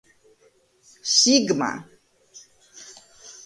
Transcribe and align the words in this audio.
სიგმა 1.15 1.71